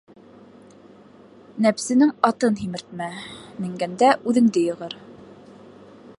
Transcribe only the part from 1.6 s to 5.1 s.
Нәпсенең атын һимертмә, менгәндә үҙеңде йығыр.